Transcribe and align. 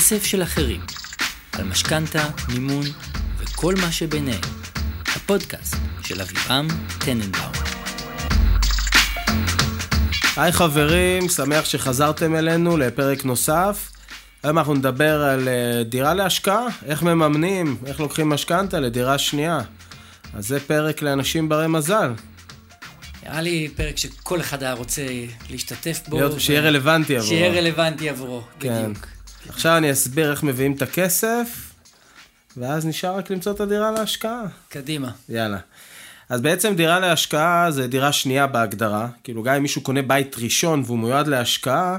כסף 0.00 0.24
של 0.24 0.42
אחרים, 0.42 0.80
על 1.52 1.64
משכנתה, 1.64 2.28
מימון 2.48 2.84
וכל 3.38 3.74
מה 3.80 3.92
שביניהם. 3.92 4.40
הפודקאסט 5.16 5.76
של 6.04 6.20
אבירם 6.20 6.68
טננבאום. 6.98 7.52
היי 10.36 10.52
חברים, 10.52 11.28
שמח 11.28 11.64
שחזרתם 11.64 12.36
אלינו 12.36 12.76
לפרק 12.76 13.24
נוסף. 13.24 13.92
היום 14.42 14.58
אנחנו 14.58 14.74
נדבר 14.74 15.22
על 15.22 15.48
אה, 15.48 15.84
דירה 15.84 16.14
להשקעה, 16.14 16.66
איך 16.86 17.02
מממנים, 17.02 17.76
איך 17.86 18.00
לוקחים 18.00 18.28
משכנתה 18.28 18.80
לדירה 18.80 19.18
שנייה. 19.18 19.60
אז 20.34 20.46
זה 20.46 20.60
פרק 20.60 21.02
לאנשים 21.02 21.48
ברי 21.48 21.66
מזל. 21.66 22.12
נראה 23.22 23.40
לי 23.40 23.68
פרק 23.76 23.96
שכל 23.96 24.40
אחד 24.40 24.62
היה 24.62 24.72
רוצה 24.72 25.02
להשתתף 25.50 26.00
בו. 26.08 26.16
להיות, 26.16 26.40
שיהיה 26.40 26.60
רלוונטי 26.60 27.16
עבורו. 27.16 27.28
שיהיה 27.28 27.52
רלוונטי 27.52 28.08
עבורו, 28.08 28.42
כן. 28.60 28.82
בדיוק. 28.82 29.19
עכשיו 29.48 29.76
אני 29.76 29.92
אסביר 29.92 30.30
איך 30.30 30.42
מביאים 30.42 30.72
את 30.72 30.82
הכסף, 30.82 31.72
ואז 32.56 32.86
נשאר 32.86 33.16
רק 33.16 33.30
למצוא 33.30 33.52
את 33.52 33.60
הדירה 33.60 33.90
להשקעה. 33.90 34.42
קדימה. 34.68 35.10
יאללה. 35.28 35.58
אז 36.28 36.40
בעצם 36.40 36.74
דירה 36.74 37.00
להשקעה 37.00 37.70
זה 37.70 37.86
דירה 37.86 38.12
שנייה 38.12 38.46
בהגדרה. 38.46 39.08
כאילו 39.24 39.42
גם 39.42 39.54
אם 39.54 39.62
מישהו 39.62 39.82
קונה 39.82 40.02
בית 40.02 40.36
ראשון 40.38 40.82
והוא 40.86 40.98
מיועד 40.98 41.26
להשקעה, 41.26 41.98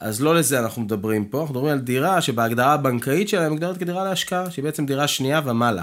אז 0.00 0.20
לא 0.20 0.34
לזה 0.34 0.60
אנחנו 0.60 0.82
מדברים 0.82 1.24
פה. 1.24 1.40
אנחנו 1.40 1.54
מדברים 1.54 1.72
על 1.72 1.78
דירה 1.78 2.20
שבהגדרה 2.20 2.72
הבנקאית 2.72 3.28
שלה 3.28 3.40
היא 3.40 3.48
מוגדרת 3.48 3.78
כדירה 3.78 4.04
להשקעה, 4.04 4.50
שהיא 4.50 4.62
בעצם 4.62 4.86
דירה 4.86 5.08
שנייה 5.08 5.40
ומעלה. 5.44 5.82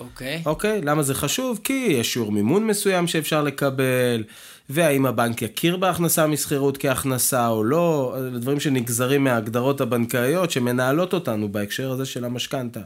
אוקיי. 0.00 0.42
אוקיי? 0.46 0.80
למה 0.82 1.02
זה 1.02 1.14
חשוב? 1.14 1.60
כי 1.64 1.86
יש 1.90 2.12
שיעור 2.12 2.32
מימון 2.32 2.66
מסוים 2.66 3.06
שאפשר 3.06 3.42
לקבל, 3.42 4.24
והאם 4.68 5.06
הבנק 5.06 5.42
יכיר 5.42 5.76
בהכנסה 5.76 6.26
משכירות 6.26 6.78
כהכנסה 6.78 7.48
או 7.48 7.64
לא, 7.64 8.16
דברים 8.32 8.60
שנגזרים 8.60 9.24
מההגדרות 9.24 9.80
הבנקאיות 9.80 10.50
שמנהלות 10.50 11.12
אותנו 11.12 11.52
בהקשר 11.52 11.90
הזה 11.90 12.06
של 12.06 12.24
המשכנתה. 12.24 12.80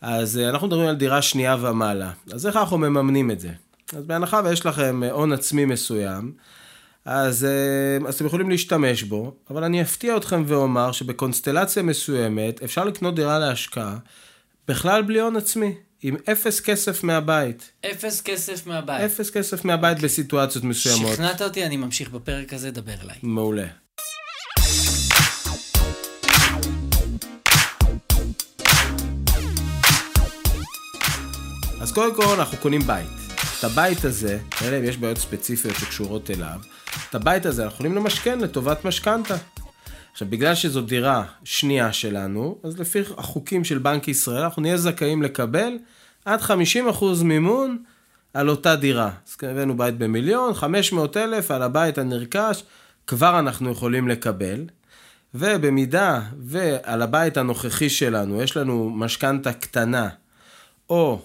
אז 0.00 0.38
אה, 0.38 0.48
אנחנו 0.48 0.66
מדברים 0.66 0.88
על 0.88 0.94
דירה 0.94 1.22
שנייה 1.22 1.56
ומעלה. 1.60 2.10
אז 2.32 2.46
איך 2.46 2.56
אנחנו 2.56 2.78
מממנים 2.78 3.30
את 3.30 3.40
זה? 3.40 3.50
אז 3.96 4.04
בהנחה 4.04 4.40
ויש 4.44 4.66
לכם 4.66 5.02
אה, 5.02 5.10
הון 5.10 5.32
עצמי 5.32 5.64
מסוים, 5.64 6.32
אז, 7.04 7.44
אה, 7.44 8.08
אז 8.08 8.14
אתם 8.14 8.26
יכולים 8.26 8.50
להשתמש 8.50 9.02
בו, 9.02 9.34
אבל 9.50 9.64
אני 9.64 9.82
אפתיע 9.82 10.16
אתכם 10.16 10.42
ואומר 10.46 10.92
שבקונסטלציה 10.92 11.82
מסוימת 11.82 12.62
אפשר 12.62 12.84
לקנות 12.84 13.14
דירה 13.14 13.38
להשקעה 13.38 13.96
בכלל 14.68 15.02
בלי 15.02 15.20
הון 15.20 15.36
עצמי, 15.36 15.74
עם 16.02 16.16
אפס 16.32 16.60
כסף 16.60 17.04
מהבית. 17.04 17.72
אפס 17.90 18.20
כסף 18.20 18.66
מהבית. 18.66 19.00
אפס 19.00 19.30
כסף 19.30 19.64
מהבית 19.64 20.00
בסיטואציות 20.00 20.64
מסוימות. 20.64 21.12
שכנעת 21.12 21.42
אותי, 21.42 21.66
אני 21.66 21.76
ממשיך 21.76 22.10
בפרק 22.10 22.52
הזה, 22.52 22.70
דבר 22.70 22.92
אליי. 23.04 23.16
מעולה. 23.22 23.66
אז 31.80 31.92
קודם 31.92 32.14
כל 32.14 32.24
אנחנו 32.38 32.58
קונים 32.58 32.80
בית. 32.80 33.06
את 33.58 33.64
הבית 33.64 34.04
הזה, 34.04 34.38
אלא 34.62 34.78
אם 34.78 34.84
יש 34.84 34.96
בעיות 34.96 35.18
ספציפיות 35.18 35.76
שקשורות 35.76 36.30
אליו, 36.30 36.60
את 37.10 37.14
הבית 37.14 37.46
הזה 37.46 37.64
אנחנו 37.64 37.74
יכולים 37.74 37.94
למשכן 37.94 38.40
לטובת 38.40 38.84
משכנתה. 38.84 39.36
עכשיו, 40.16 40.28
בגלל 40.30 40.54
שזו 40.54 40.80
דירה 40.80 41.24
שנייה 41.44 41.92
שלנו, 41.92 42.58
אז 42.62 42.80
לפי 42.80 43.00
החוקים 43.16 43.64
של 43.64 43.78
בנק 43.78 44.08
ישראל, 44.08 44.42
אנחנו 44.42 44.62
נהיה 44.62 44.76
זכאים 44.76 45.22
לקבל 45.22 45.72
עד 46.24 46.40
50% 46.40 46.52
מימון 47.24 47.82
על 48.34 48.48
אותה 48.48 48.76
דירה. 48.76 49.10
אז 49.26 49.36
הבאנו 49.42 49.76
בית 49.76 49.98
במיליון, 49.98 50.54
500 50.54 51.16
אלף 51.16 51.50
על 51.50 51.62
הבית 51.62 51.98
הנרכש, 51.98 52.62
כבר 53.06 53.38
אנחנו 53.38 53.70
יכולים 53.70 54.08
לקבל. 54.08 54.64
ובמידה 55.34 56.20
ועל 56.38 57.02
הבית 57.02 57.36
הנוכחי 57.36 57.90
שלנו 57.90 58.42
יש 58.42 58.56
לנו 58.56 58.90
משכנתה 58.90 59.52
קטנה, 59.52 60.08
או 60.90 61.20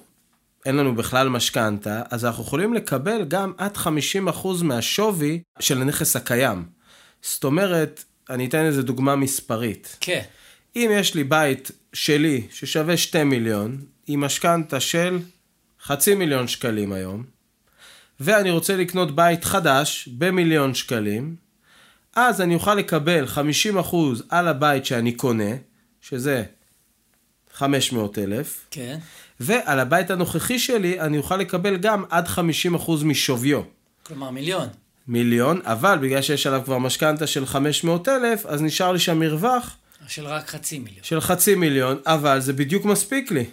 אין 0.66 0.76
לנו 0.76 0.96
בכלל 0.96 1.30
משכנתה, 1.30 2.02
אז 2.10 2.26
אנחנו 2.26 2.44
יכולים 2.44 2.74
לקבל 2.74 3.26
גם 3.28 3.54
עד 3.58 3.78
50% 3.78 3.88
מהשווי 4.64 5.42
של 5.60 5.82
הנכס 5.82 6.16
הקיים. 6.16 6.66
זאת 7.22 7.44
אומרת, 7.44 8.04
אני 8.32 8.46
אתן 8.46 8.66
איזה 8.66 8.84
דוגמה 8.84 9.16
מספרית. 9.16 9.98
כן. 10.00 10.22
אם 10.76 10.90
יש 10.94 11.16
לי 11.16 11.24
בית 11.24 11.72
שלי 11.94 12.48
ששווה 12.52 12.98
2 12.98 13.30
מיליון, 13.30 13.78
עם 14.08 14.22
משכנתה 14.22 14.80
של 14.80 15.20
חצי 15.84 16.16
מיליון 16.16 16.48
שקלים 16.48 16.94
היום, 16.94 17.24
ואני 18.20 18.52
רוצה 18.52 18.78
לקנות 18.78 19.16
בית 19.16 19.46
חדש 19.46 20.10
במיליון 20.18 20.74
שקלים, 20.74 21.36
אז 22.16 22.42
אני 22.42 22.56
אוכל 22.56 22.76
לקבל 22.76 23.26
50% 23.82 23.96
על 24.30 24.48
הבית 24.48 24.86
שאני 24.86 25.12
קונה, 25.12 25.52
שזה 26.02 26.44
500 27.54 28.18
אלף, 28.18 28.68
כן. 28.72 28.98
ועל 29.40 29.80
הבית 29.80 30.12
הנוכחי 30.12 30.60
שלי 30.60 31.00
אני 31.00 31.18
אוכל 31.18 31.38
לקבל 31.38 31.78
גם 31.78 32.04
עד 32.10 32.28
50% 32.28 32.40
משוויו. 33.04 33.62
כלומר, 34.04 34.30
מיליון. 34.30 34.68
מיליון, 35.12 35.60
אבל 35.64 35.98
בגלל 36.02 36.22
שיש 36.22 36.48
עליו 36.48 36.62
כבר 36.66 36.78
משכנתה 36.78 37.28
של 37.28 37.46
500 37.46 38.10
אלף, 38.10 38.46
אז 38.46 38.62
נשאר 38.62 38.92
לי 38.92 39.00
שם 39.00 39.20
מרווח 39.20 39.78
של 40.08 40.26
רק 40.26 40.50
חצי 40.50 40.80
מיליון. 40.80 41.04
של 41.04 41.22
חצי 41.22 41.56
מיליון, 41.56 41.98
אבל 42.06 42.40
זה 42.40 42.54
בדיוק 42.54 42.86
מספיק 42.86 43.32
לי. 43.32 43.46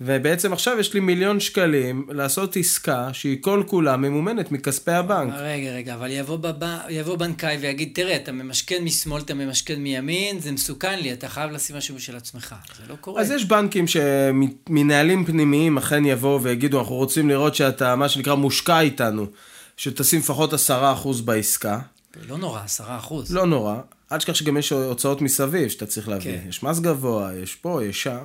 ובעצם 0.00 0.52
עכשיו 0.52 0.80
יש 0.80 0.94
לי 0.94 1.00
מיליון 1.00 1.40
שקלים 1.40 2.06
לעשות 2.10 2.56
עסקה 2.56 3.08
שהיא 3.12 3.38
כל 3.40 3.62
כולה 3.66 3.96
ממומנת 3.96 4.52
מכספי 4.52 4.92
הבנק. 4.92 5.34
רגע, 5.36 5.70
רגע, 5.70 5.94
אבל 5.94 6.10
יבוא, 6.10 6.36
בב... 6.36 6.64
יבוא 6.88 7.16
בנקאי 7.16 7.56
ויגיד, 7.60 7.90
תראה, 7.94 8.16
אתה 8.16 8.32
ממשכן 8.32 8.84
משמאל, 8.84 9.22
אתה 9.22 9.34
ממשכן 9.34 9.80
מימין, 9.80 10.40
זה 10.40 10.52
מסוכן 10.52 10.98
לי, 10.98 11.12
אתה 11.12 11.28
חייב 11.28 11.50
לשים 11.50 11.76
משהו 11.76 12.00
של 12.00 12.16
עצמך. 12.16 12.54
זה 12.76 12.82
לא 12.88 12.94
קורה. 13.00 13.22
אז 13.22 13.30
יש 13.30 13.44
בנקים 13.44 13.84
שמנהלים 13.86 15.24
פנימיים 15.24 15.78
אכן 15.78 16.04
יבואו 16.04 16.42
ויגידו, 16.42 16.80
אנחנו 16.80 16.94
רוצים 16.94 17.28
לראות 17.28 17.54
שאתה, 17.54 17.96
מה 17.96 18.08
שנקרא, 18.08 18.34
מושקע 18.34 18.80
איתנו, 18.80 19.26
שתשים 19.80 20.20
לפחות 20.20 20.52
עשרה 20.52 20.92
אחוז 20.92 21.20
בעסקה. 21.20 21.78
לא 22.28 22.38
נורא, 22.38 22.60
עשרה 22.64 22.96
אחוז. 22.96 23.34
לא 23.34 23.46
נורא. 23.46 23.76
אל 24.12 24.18
תשכח 24.18 24.34
שגם 24.34 24.56
יש 24.56 24.72
הוצאות 24.72 25.20
מסביב 25.22 25.68
שאתה 25.68 25.86
צריך 25.86 26.08
להביא. 26.08 26.38
כן. 26.38 26.48
יש 26.48 26.62
מס 26.62 26.78
גבוה, 26.78 27.30
יש 27.42 27.54
פה, 27.54 27.84
יש 27.84 28.02
שם. 28.02 28.24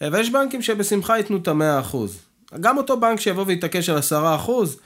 ויש 0.00 0.30
בנקים 0.30 0.62
שבשמחה 0.62 1.18
ייתנו 1.18 1.36
את 1.36 1.48
המאה 1.48 1.80
אחוז. 1.80 2.18
גם 2.60 2.78
אותו 2.78 3.00
בנק 3.00 3.20
שיבוא 3.20 3.44
ויתעקש 3.46 3.88
על 3.88 3.96
עשרה 3.96 4.36
אחוז, 4.36 4.76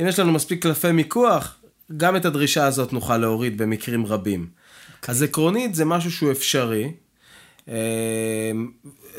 אם 0.00 0.06
יש 0.06 0.18
לנו 0.18 0.32
מספיק 0.32 0.62
קלפי 0.62 0.92
מיקוח, 0.92 1.56
גם 1.96 2.16
את 2.16 2.24
הדרישה 2.24 2.66
הזאת 2.66 2.92
נוכל 2.92 3.16
להוריד 3.16 3.58
במקרים 3.58 4.06
רבים. 4.06 4.48
אז 5.08 5.22
עקרונית 5.22 5.74
זה 5.74 5.84
משהו 5.84 6.12
שהוא 6.12 6.32
אפשרי. 6.32 6.92
אה, 7.70 8.52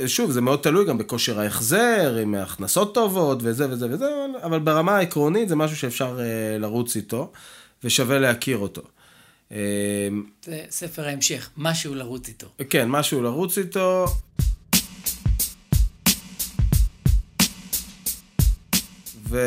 שוב, 0.07 0.31
זה 0.31 0.41
מאוד 0.41 0.59
תלוי 0.59 0.85
גם 0.85 0.97
בכושר 0.97 1.39
ההחזר, 1.39 2.17
עם 2.22 2.35
הכנסות 2.35 2.94
טובות 2.94 3.39
וזה 3.41 3.69
וזה 3.69 3.88
וזה, 3.91 4.06
אבל 4.44 4.59
ברמה 4.59 4.97
העקרונית 4.97 5.50
זה 5.50 5.56
משהו 5.56 5.78
שאפשר 5.78 6.19
אה, 6.19 6.57
לרוץ 6.57 6.95
איתו, 6.95 7.31
ושווה 7.84 8.19
להכיר 8.19 8.57
אותו. 8.57 8.81
אה, 9.51 9.57
זה 10.45 10.63
ספר 10.69 11.07
ההמשך, 11.07 11.50
משהו 11.57 11.95
לרוץ 11.95 12.28
איתו. 12.28 12.47
כן, 12.69 12.90
משהו 12.90 13.22
לרוץ 13.22 13.57
איתו. 13.57 14.06
ו... 19.29 19.40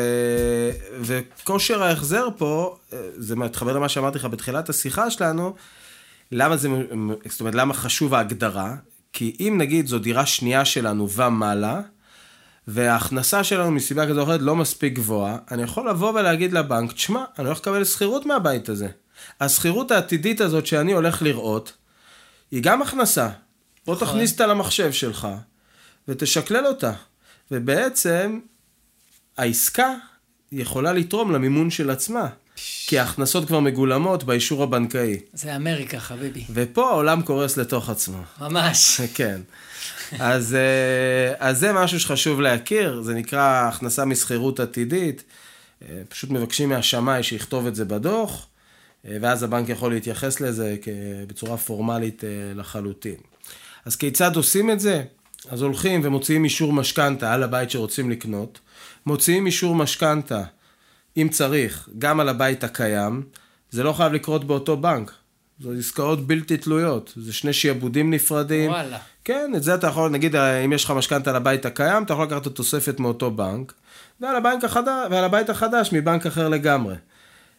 וכושר 1.01 1.83
ההחזר 1.83 2.27
פה, 2.37 2.77
זה 3.17 3.35
מתחבר 3.35 3.73
למה 3.73 3.89
שאמרתי 3.89 4.17
לך 4.17 4.25
בתחילת 4.25 4.69
השיחה 4.69 5.11
שלנו, 5.11 5.55
למה 6.31 6.57
זה, 6.57 6.69
זאת 7.29 7.39
אומרת, 7.39 7.55
למה 7.55 7.73
חשוב 7.73 8.13
ההגדרה? 8.13 8.75
כי 9.15 9.35
אם 9.39 9.55
נגיד 9.57 9.87
זו 9.87 9.99
דירה 9.99 10.25
שנייה 10.25 10.65
שלנו 10.65 11.09
ומעלה, 11.09 11.81
וההכנסה 12.67 13.43
שלנו 13.43 13.71
מסיבה 13.71 14.07
כזו 14.07 14.19
או 14.19 14.25
אחרת 14.25 14.41
לא 14.41 14.55
מספיק 14.55 14.93
גבוהה, 14.93 15.37
אני 15.51 15.63
יכול 15.63 15.89
לבוא 15.89 16.11
ולהגיד 16.11 16.53
לבנק, 16.53 16.91
תשמע, 16.91 17.23
אני 17.39 17.47
הולך 17.47 17.59
לקבל 17.59 17.83
שכירות 17.83 18.25
מהבית 18.25 18.69
הזה. 18.69 18.87
השכירות 19.39 19.91
העתידית 19.91 20.41
הזאת 20.41 20.65
שאני 20.65 20.93
הולך 20.93 21.21
לראות, 21.21 21.73
היא 22.51 22.63
גם 22.63 22.81
הכנסה. 22.81 23.29
בוא 23.85 23.95
נכון. 23.95 24.07
תכניס 24.07 24.31
אותה 24.31 24.47
למחשב 24.47 24.91
שלך, 24.91 25.27
ותשקלל 26.07 26.67
אותה. 26.67 26.93
ובעצם, 27.51 28.39
העסקה 29.37 29.95
יכולה 30.51 30.93
לתרום 30.93 31.31
למימון 31.31 31.69
של 31.69 31.89
עצמה. 31.89 32.27
כי 32.55 32.99
ההכנסות 32.99 33.47
כבר 33.47 33.59
מגולמות 33.59 34.23
באישור 34.23 34.63
הבנקאי. 34.63 35.19
זה 35.33 35.55
אמריקה, 35.55 35.99
חביבי. 35.99 36.43
ופה 36.49 36.89
העולם 36.89 37.21
קורס 37.21 37.57
לתוך 37.57 37.89
עצמו. 37.89 38.17
ממש. 38.41 39.01
כן. 39.15 39.41
אז, 40.19 40.55
אה, 40.55 41.33
אז 41.39 41.59
זה 41.59 41.73
משהו 41.73 41.99
שחשוב 41.99 42.41
להכיר, 42.41 43.01
זה 43.01 43.13
נקרא 43.13 43.67
הכנסה 43.67 44.05
משכירות 44.05 44.59
עתידית. 44.59 45.23
אה, 45.81 46.01
פשוט 46.09 46.29
מבקשים 46.29 46.69
מהשמאי 46.69 47.23
שיכתוב 47.23 47.67
את 47.67 47.75
זה 47.75 47.85
בדוח, 47.85 48.47
אה, 49.07 49.17
ואז 49.21 49.43
הבנק 49.43 49.69
יכול 49.69 49.93
להתייחס 49.93 50.41
לזה 50.41 50.75
בצורה 51.27 51.57
פורמלית 51.57 52.23
לחלוטין. 52.55 53.15
אז 53.85 53.95
כיצד 53.95 54.35
עושים 54.35 54.71
את 54.71 54.79
זה? 54.79 55.03
אז 55.49 55.61
הולכים 55.61 56.01
ומוציאים 56.03 56.43
אישור 56.43 56.73
משכנתה 56.73 57.33
על 57.33 57.43
הבית 57.43 57.71
שרוצים 57.71 58.11
לקנות, 58.11 58.59
מוציאים 59.05 59.45
אישור 59.45 59.75
משכנתה, 59.75 60.43
אם 61.17 61.29
צריך, 61.31 61.89
גם 61.97 62.19
על 62.19 62.29
הבית 62.29 62.63
הקיים, 62.63 63.23
זה 63.71 63.83
לא 63.83 63.93
חייב 63.93 64.13
לקרות 64.13 64.43
באותו 64.43 64.77
בנק. 64.77 65.11
זה 65.59 65.69
עסקאות 65.79 66.27
בלתי 66.27 66.57
תלויות. 66.57 67.13
זה 67.15 67.33
שני 67.33 67.53
שיעבודים 67.53 68.11
נפרדים. 68.11 68.71
וואלה. 68.71 68.97
כן, 69.23 69.51
את 69.55 69.63
זה 69.63 69.75
אתה 69.75 69.87
יכול, 69.87 70.11
נגיד, 70.11 70.35
אם 70.35 70.73
יש 70.73 70.83
לך 70.85 70.91
משכנתה 70.91 71.29
על 71.29 71.35
הבית 71.35 71.65
הקיים, 71.65 72.03
אתה 72.03 72.13
יכול 72.13 72.25
לקחת 72.25 72.41
את 72.41 72.47
התוספת 72.47 72.99
מאותו 72.99 73.31
בנק, 73.31 73.73
ועל, 74.21 74.35
החדש, 74.63 75.07
ועל 75.11 75.23
הבית 75.23 75.49
החדש 75.49 75.89
מבנק 75.93 76.25
אחר 76.25 76.49
לגמרי. 76.49 76.95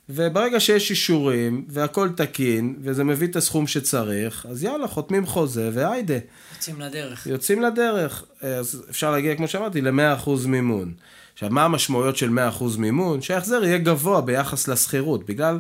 וברגע 0.09 0.61
שיש 0.61 0.91
אישורים, 0.91 1.65
והכל 1.69 2.09
תקין, 2.17 2.77
וזה 2.83 3.05
מביא 3.05 3.29
את 3.29 3.37
הסכום 3.37 3.67
שצריך, 3.67 4.47
אז 4.51 4.65
יאללה, 4.65 4.89
חותמים 4.89 5.27
חוזה, 5.27 5.71
והיידה. 5.73 6.19
יוצאים 6.55 6.81
לדרך. 6.81 7.27
יוצאים 7.27 7.63
לדרך. 7.63 8.25
אז 8.41 8.83
אפשר 8.91 9.11
להגיע, 9.11 9.37
כמו 9.37 9.49
שאמרתי, 9.49 9.81
ל-100% 9.81 10.31
מימון. 10.47 10.95
עכשיו, 11.37 11.51
מה 11.51 11.65
המשמעויות 11.65 12.17
של 12.17 12.39
100% 12.61 12.79
מימון? 12.79 13.23
שההחזר 13.23 13.65
יהיה 13.65 13.79
גבוה 13.79 14.21
ביחס 14.21 14.69
לשכירות, 14.69 15.27
בגלל 15.27 15.59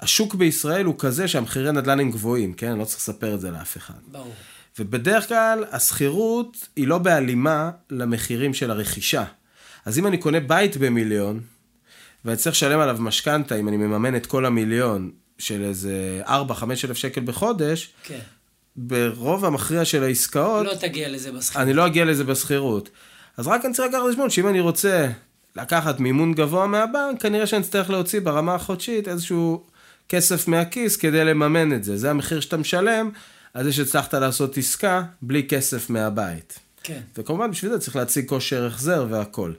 השוק 0.00 0.34
בישראל 0.34 0.84
הוא 0.84 0.94
כזה 0.98 1.28
שהמחירי 1.28 1.72
נדל"ן 1.72 2.00
הם 2.00 2.10
גבוהים, 2.10 2.52
כן? 2.52 2.70
אני 2.70 2.78
לא 2.78 2.84
צריך 2.84 3.00
לספר 3.00 3.34
את 3.34 3.40
זה 3.40 3.50
לאף 3.50 3.76
אחד. 3.76 3.94
ברור. 4.06 4.34
ובדרך 4.78 5.28
כלל 5.28 5.64
השכירות 5.70 6.68
היא 6.76 6.86
לא 6.86 6.98
בהלימה 6.98 7.70
למחירים 7.90 8.54
של 8.54 8.70
הרכישה. 8.70 9.24
אז 9.84 9.98
אם 9.98 10.06
אני 10.06 10.18
קונה 10.18 10.40
בית 10.40 10.76
במיליון, 10.76 11.40
ואני 12.24 12.36
צריך 12.36 12.56
לשלם 12.56 12.80
עליו 12.80 12.96
משכנתה, 13.00 13.54
אם 13.56 13.68
אני 13.68 13.76
מממן 13.76 14.16
את 14.16 14.26
כל 14.26 14.46
המיליון, 14.46 15.10
של 15.38 15.64
איזה 15.64 16.22
4-5 16.26 16.30
אלף 16.84 16.96
שקל 16.96 17.20
בחודש, 17.20 17.90
כן. 18.02 18.18
ברוב 18.76 19.44
המכריע 19.44 19.84
של 19.84 20.02
העסקאות, 20.02 20.66
לא 20.66 20.74
תגיע 20.80 21.08
לזה 21.08 21.32
בשכירות. 21.32 21.62
אני 21.62 21.74
לא 21.74 21.86
אגיע 21.86 22.04
לזה 22.04 22.24
בשכירות. 22.24 22.90
אז 23.38 23.46
רק 23.46 23.64
אני 23.64 23.74
צריך 23.74 23.88
לקחת 23.88 24.02
בחשבון 24.06 24.30
שאם 24.30 24.48
אני 24.48 24.60
רוצה 24.60 25.10
לקחת 25.56 26.00
מימון 26.00 26.32
גבוה 26.32 26.66
מהבנק, 26.66 27.22
כנראה 27.22 27.46
שאני 27.46 27.62
אצטרך 27.62 27.90
להוציא 27.90 28.20
ברמה 28.20 28.54
החודשית 28.54 29.08
איזשהו 29.08 29.64
כסף 30.08 30.48
מהכיס 30.48 30.96
כדי 30.96 31.24
לממן 31.24 31.72
את 31.72 31.84
זה. 31.84 31.96
זה 31.96 32.10
המחיר 32.10 32.40
שאתה 32.40 32.56
משלם 32.56 33.10
על 33.54 33.64
זה 33.64 33.72
שהצלחת 33.72 34.14
לעשות 34.14 34.58
עסקה 34.58 35.02
בלי 35.22 35.46
כסף 35.48 35.90
מהבית. 35.90 36.58
כן. 36.82 37.00
וכמובן 37.16 37.50
בשביל 37.50 37.72
זה 37.72 37.78
צריך 37.78 37.96
להציג 37.96 38.28
כושר 38.28 38.66
החזר 38.66 39.06
והכל. 39.10 39.52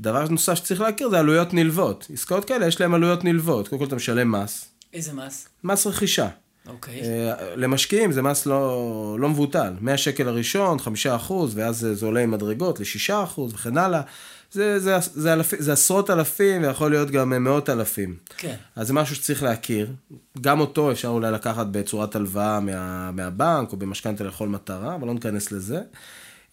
דבר 0.00 0.28
נוסף 0.28 0.54
שצריך 0.54 0.80
להכיר 0.80 1.10
זה 1.10 1.18
עלויות 1.18 1.54
נלוות. 1.54 2.06
עסקאות 2.12 2.44
כאלה 2.44 2.66
יש 2.66 2.80
להן 2.80 2.94
עלויות 2.94 3.24
נלוות. 3.24 3.68
קודם 3.68 3.78
כל 3.78 3.86
אתה 3.86 3.96
משלם 3.96 4.32
מס, 4.32 4.68
איזה 4.94 5.12
מס? 5.12 5.48
מס 5.64 5.86
רכישה. 5.86 6.28
אוקיי. 6.66 7.00
אה, 7.02 7.54
למשקיעים 7.56 8.12
זה 8.12 8.22
מס 8.22 8.46
לא, 8.46 9.16
לא 9.20 9.28
מבוטל. 9.28 9.72
100 9.80 9.96
שקל 9.96 10.28
הראשון, 10.28 10.78
5 10.78 11.06
אחוז, 11.06 11.58
ואז 11.58 11.78
זה, 11.78 11.94
זה 11.94 12.06
עולה 12.06 12.20
עם 12.20 12.30
מדרגות 12.30 12.80
ל-6 12.80 13.24
אחוז 13.24 13.54
וכן 13.54 13.78
הלאה. 13.78 14.00
זה, 14.52 14.78
זה, 14.78 14.96
זה, 15.00 15.32
אלפ, 15.32 15.54
זה 15.58 15.72
עשרות 15.72 16.10
אלפים 16.10 16.62
ויכול 16.62 16.90
להיות 16.90 17.10
גם 17.10 17.44
מאות 17.44 17.70
אלפים. 17.70 18.16
כן. 18.36 18.54
אז 18.76 18.86
זה 18.86 18.92
משהו 18.92 19.16
שצריך 19.16 19.42
להכיר. 19.42 19.92
גם 20.40 20.60
אותו 20.60 20.92
אפשר 20.92 21.08
אולי 21.08 21.32
לקחת 21.32 21.66
בצורת 21.66 22.16
הלוואה 22.16 22.60
מה, 22.60 23.10
מהבנק 23.10 23.72
או 23.72 23.76
במשכנתה 23.76 24.24
לכל 24.24 24.48
מטרה, 24.48 24.94
אבל 24.94 25.06
לא 25.06 25.14
ניכנס 25.14 25.52
לזה. 25.52 25.80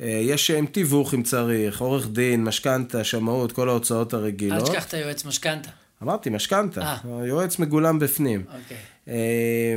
אה, 0.01 0.07
יש 0.07 0.51
עם 0.51 0.65
תיווך 0.65 1.13
אם 1.13 1.23
צריך, 1.23 1.81
עורך 1.81 2.07
דין, 2.07 2.43
משכנתה, 2.43 3.03
שמאות, 3.03 3.51
כל 3.51 3.69
ההוצאות 3.69 4.13
אל 4.13 4.19
הרגילות. 4.19 4.63
תשכח 4.63 4.85
את 4.85 4.93
היועץ 4.93 5.25
משכנתה. 5.25 5.69
אמרתי, 6.03 6.29
משכנתה. 6.29 6.81
אה. 6.81 6.97
היועץ 7.21 7.59
מגולם 7.59 7.99
בפנים. 7.99 8.45
אוקיי. 8.47 8.77
אה, 9.07 9.75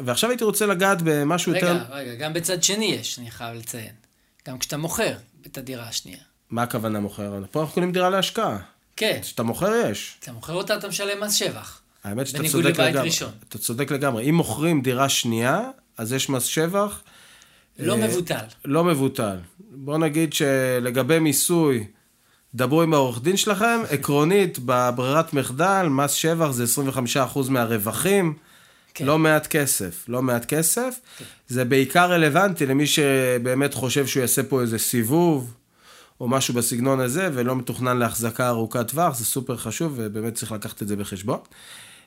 ועכשיו 0.00 0.30
הייתי 0.30 0.44
רוצה 0.44 0.66
לגעת 0.66 0.98
במשהו 1.04 1.54
יותר... 1.54 1.72
רגע, 1.72 1.84
רגע, 1.90 2.14
גם 2.14 2.32
בצד 2.32 2.62
שני 2.62 2.84
יש, 2.84 3.18
אני 3.18 3.30
חייב 3.30 3.56
לציין. 3.56 3.92
גם 4.48 4.58
כשאתה 4.58 4.76
מוכר 4.76 5.16
את 5.46 5.58
הדירה 5.58 5.88
השנייה. 5.88 6.18
מה 6.50 6.62
הכוונה 6.62 7.00
מוכר? 7.00 7.42
פה 7.50 7.60
אנחנו 7.60 7.74
קונים 7.74 7.92
דירה 7.92 8.10
להשקעה. 8.10 8.58
כן. 8.96 9.18
כשאתה 9.22 9.42
מוכר 9.42 9.72
יש. 9.90 10.16
אתה 10.22 10.32
מוכר 10.32 10.52
אותה, 10.52 10.76
אתה 10.76 10.88
משלם 10.88 11.20
מס 11.20 11.32
שבח. 11.34 11.80
האמת 12.04 12.26
שאתה 12.26 12.38
בניגוד 12.38 12.62
צודק 12.62 12.74
לבית 12.74 12.94
לגמרי. 12.94 13.08
ראשון. 13.08 13.30
אתה 13.48 13.58
צודק 13.58 13.90
לגמרי. 13.90 14.30
אם 14.30 14.34
מוכרים 14.34 14.82
דירה 14.82 15.08
שנייה, 15.08 15.60
אז 15.98 16.12
יש 16.12 16.28
מס 16.28 16.44
שבח. 16.44 17.02
לא 17.78 17.92
אה, 17.92 18.06
מבוטל. 18.06 18.44
לא 18.64 18.84
מבוטל. 18.84 19.36
בוא 19.58 19.98
נגיד 19.98 20.32
שלגבי 20.32 21.18
מיסוי, 21.18 21.86
דברו 22.56 22.82
עם 22.82 22.94
העורך 22.94 23.22
דין 23.22 23.36
שלכם, 23.36 23.80
עקרונית, 23.90 24.58
בברירת 24.64 25.34
מחדל, 25.34 25.86
מס 25.90 26.12
שבח 26.12 26.50
זה 26.50 26.64
25% 27.34 27.50
מהרווחים. 27.50 28.34
כן. 28.94 29.04
לא 29.04 29.18
מעט 29.18 29.46
כסף, 29.46 30.04
לא 30.08 30.22
מעט 30.22 30.44
כסף. 30.44 31.00
זה 31.48 31.64
בעיקר 31.64 32.12
רלוונטי 32.12 32.66
למי 32.66 32.86
שבאמת 32.86 33.74
חושב 33.74 34.06
שהוא 34.06 34.20
יעשה 34.20 34.42
פה 34.42 34.60
איזה 34.60 34.78
סיבוב, 34.78 35.54
או 36.20 36.28
משהו 36.28 36.54
בסגנון 36.54 37.00
הזה, 37.00 37.28
ולא 37.32 37.56
מתוכנן 37.56 37.96
להחזקה 37.96 38.48
ארוכת 38.48 38.88
טווח, 38.88 39.16
זה 39.16 39.24
סופר 39.24 39.56
חשוב, 39.56 39.92
ובאמת 39.96 40.34
צריך 40.34 40.52
לקחת 40.52 40.82
את 40.82 40.88
זה 40.88 40.96
בחשבון. 40.96 41.38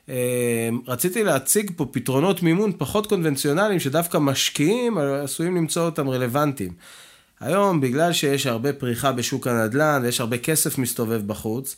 אה, 0.08 0.68
רציתי 0.86 1.24
להציג 1.24 1.70
פה 1.76 1.86
פתרונות 1.90 2.42
מימון 2.42 2.72
פחות 2.78 3.06
קונבנציונליים, 3.06 3.80
שדווקא 3.80 4.18
משקיעים 4.18 4.98
עשויים 4.98 5.56
למצוא 5.56 5.84
אותם 5.84 6.08
רלוונטיים. 6.08 6.72
היום, 7.40 7.80
בגלל 7.80 8.12
שיש 8.12 8.46
הרבה 8.46 8.72
פריחה 8.72 9.12
בשוק 9.12 9.46
הנדל"ן, 9.46 10.00
ויש 10.04 10.20
הרבה 10.20 10.38
כסף 10.38 10.78
מסתובב 10.78 11.26
בחוץ, 11.26 11.76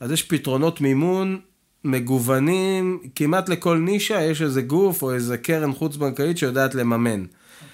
אז 0.00 0.10
יש 0.10 0.22
פתרונות 0.22 0.80
מימון 0.80 1.40
מגוונים, 1.84 2.98
כמעט 3.14 3.48
לכל 3.48 3.78
נישה 3.78 4.22
יש 4.22 4.42
איזה 4.42 4.62
גוף 4.62 5.02
או 5.02 5.14
איזה 5.14 5.38
קרן 5.38 5.72
חוץ-בנקאית 5.72 6.38
שיודעת 6.38 6.74
לממן. 6.74 7.24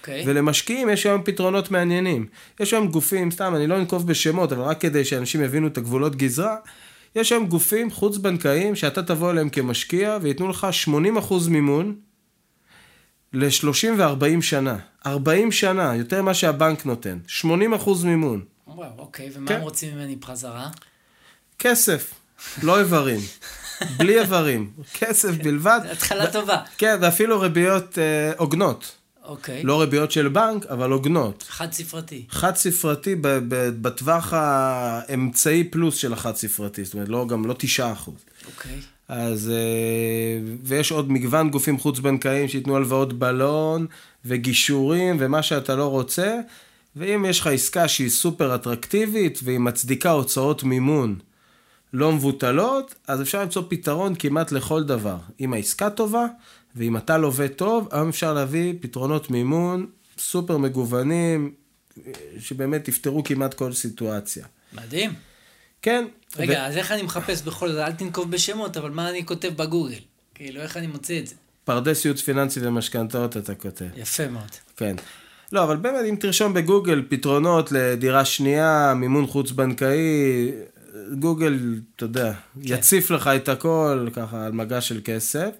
אוקיי. 0.00 0.24
ולמשקיעים 0.26 0.88
יש 0.88 1.06
היום 1.06 1.22
פתרונות 1.24 1.70
מעניינים. 1.70 2.26
יש 2.60 2.72
היום 2.72 2.88
גופים, 2.88 3.30
סתם, 3.30 3.54
אני 3.56 3.66
לא 3.66 3.76
אנקוב 3.76 4.06
בשמות, 4.06 4.52
אבל 4.52 4.62
רק 4.62 4.80
כדי 4.80 5.04
שאנשים 5.04 5.42
יבינו 5.42 5.66
את 5.66 5.78
הגבולות 5.78 6.16
גזרה, 6.16 6.56
יש 7.16 7.32
היום 7.32 7.46
גופים 7.46 7.90
חוץ-בנקאיים 7.90 8.74
שאתה 8.74 9.02
תבוא 9.02 9.30
אליהם 9.30 9.48
כמשקיע 9.48 10.18
וייתנו 10.22 10.48
לך 10.48 10.66
80% 11.28 11.34
מימון 11.50 11.94
ל-30 13.32 13.88
ו-40 13.98 14.42
שנה. 14.42 14.76
40 15.06 15.52
שנה, 15.52 15.96
יותר 15.96 16.22
ממה 16.22 16.34
שהבנק 16.34 16.86
נותן. 16.86 17.18
80% 17.42 17.44
מימון. 18.04 18.44
וואו, 18.66 18.88
אוקיי, 18.98 19.30
ומה 19.34 19.48
כן. 19.48 19.54
הם 19.54 19.60
רוצים 19.60 19.94
ממני 19.94 20.16
בחזרה? 20.16 20.68
כסף, 21.58 22.14
לא 22.62 22.78
איברים. 22.78 23.20
בלי 23.96 24.20
איברים. 24.20 24.70
כסף 24.94 25.30
בלבד. 25.30 25.80
התחלה 25.92 26.32
טובה. 26.32 26.56
כן, 26.78 26.98
ואפילו 27.00 27.40
ריביות 27.40 27.98
אה, 27.98 28.32
הוגנות. 28.38 28.96
אוקיי. 29.24 29.62
לא 29.62 29.80
ריביות 29.80 30.12
של 30.12 30.28
בנק, 30.28 30.66
אבל 30.66 30.90
הוגנות. 30.90 31.44
חד 31.48 31.72
ספרתי. 31.72 32.24
חד 32.28 32.56
ספרתי 32.56 33.16
בטווח 33.80 34.32
האמצעי 34.32 35.64
פלוס 35.64 35.96
של 35.96 36.12
החד 36.12 36.36
ספרתי, 36.36 36.84
זאת 36.84 36.94
אומרת, 36.94 37.08
לא, 37.08 37.26
גם 37.28 37.46
לא 37.46 37.54
תשעה 37.58 37.92
אחוז. 37.92 38.14
אוקיי. 38.46 38.78
אז, 39.08 39.50
אה, 39.50 40.54
ויש 40.62 40.92
עוד 40.92 41.12
מגוון 41.12 41.50
גופים 41.50 41.78
חוץ-בנקאיים 41.78 42.48
שייתנו 42.48 42.76
הלוואות 42.76 43.12
בלון 43.12 43.86
וגישורים 44.24 45.16
ומה 45.18 45.42
שאתה 45.42 45.76
לא 45.76 45.86
רוצה, 45.86 46.40
ואם 46.96 47.24
יש 47.28 47.40
לך 47.40 47.46
עסקה 47.46 47.88
שהיא 47.88 48.10
סופר 48.10 48.54
אטרקטיבית 48.54 49.40
והיא 49.42 49.58
מצדיקה 49.58 50.10
הוצאות 50.10 50.64
מימון 50.64 51.18
לא 51.92 52.12
מבוטלות, 52.12 52.94
אז 53.08 53.22
אפשר 53.22 53.42
למצוא 53.42 53.62
פתרון 53.68 54.14
כמעט 54.14 54.52
לכל 54.52 54.84
דבר. 54.84 55.16
אם 55.40 55.52
העסקה 55.52 55.90
טובה, 55.90 56.26
ואם 56.76 56.96
אתה 56.96 57.18
לווה 57.18 57.48
טוב, 57.48 57.88
היום 57.92 58.08
אפשר 58.08 58.34
להביא 58.34 58.74
פתרונות 58.80 59.30
מימון 59.30 59.86
סופר 60.18 60.58
מגוונים, 60.58 61.52
שבאמת 62.38 62.88
יפתרו 62.88 63.24
כמעט 63.24 63.54
כל 63.54 63.72
סיטואציה. 63.72 64.46
מדהים. 64.72 65.14
כן. 65.82 66.04
רגע, 66.36 66.66
אז 66.66 66.76
איך 66.76 66.92
אני 66.92 67.02
מחפש 67.02 67.42
בכל 67.42 67.72
זאת? 67.72 67.78
אל 67.78 67.92
תנקוב 67.92 68.30
בשמות, 68.30 68.76
אבל 68.76 68.90
מה 68.90 69.10
אני 69.10 69.26
כותב 69.26 69.48
בגוגל? 69.56 69.98
כאילו, 70.34 70.60
איך 70.60 70.76
אני 70.76 70.86
מוצא 70.86 71.18
את 71.18 71.26
זה? 71.26 71.34
פרדס 71.64 72.04
ייעוץ 72.04 72.20
פיננסי 72.20 72.60
ומשכנתאות 72.62 73.36
אתה 73.36 73.54
כותב. 73.54 73.84
יפה 73.96 74.28
מאוד. 74.28 74.50
כן. 74.76 74.96
לא, 75.52 75.64
אבל 75.64 75.76
באמת, 75.76 76.04
אם 76.10 76.16
תרשום 76.20 76.54
בגוגל 76.54 77.02
פתרונות 77.08 77.72
לדירה 77.72 78.24
שנייה, 78.24 78.94
מימון 78.96 79.26
חוץ-בנקאי, 79.26 80.52
גוגל, 81.18 81.80
אתה 81.96 82.04
יודע, 82.04 82.32
יציף 82.62 83.10
לך 83.10 83.26
את 83.36 83.48
הכל, 83.48 84.08
ככה, 84.12 84.46
על 84.46 84.52
מגע 84.52 84.80
של 84.80 85.00
כסף. 85.04 85.50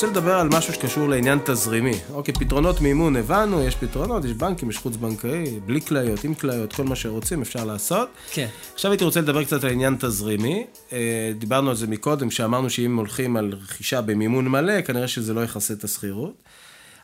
רוצה 0.00 0.12
לדבר 0.12 0.34
על 0.34 0.48
משהו 0.48 0.74
שקשור 0.74 1.08
לעניין 1.08 1.38
תזרימי. 1.44 1.98
אוקיי, 2.12 2.34
פתרונות 2.34 2.80
מימון 2.80 3.16
הבנו, 3.16 3.62
יש 3.62 3.74
פתרונות, 3.74 4.24
יש 4.24 4.32
בנקים, 4.32 4.70
יש 4.70 4.76
חוץ-בנקאי, 4.76 5.60
בלי 5.66 5.80
כליות, 5.80 6.24
עם 6.24 6.34
כליות, 6.34 6.72
כל 6.72 6.84
מה 6.84 6.96
שרוצים 6.96 7.42
אפשר 7.42 7.64
לעשות. 7.64 8.08
כן. 8.32 8.46
עכשיו 8.74 8.90
הייתי 8.90 9.04
רוצה 9.04 9.20
לדבר 9.20 9.44
קצת 9.44 9.64
על 9.64 9.70
עניין 9.70 9.96
תזרימי. 10.00 10.66
אה, 10.92 11.32
דיברנו 11.38 11.70
על 11.70 11.76
זה 11.76 11.86
מקודם, 11.86 12.30
שאמרנו 12.30 12.70
שאם 12.70 12.96
הולכים 12.96 13.36
על 13.36 13.52
רכישה 13.62 14.00
במימון 14.00 14.48
מלא, 14.48 14.80
כנראה 14.80 15.08
שזה 15.08 15.34
לא 15.34 15.40
יכסה 15.40 15.74
את 15.74 15.84
השכירות. 15.84 16.42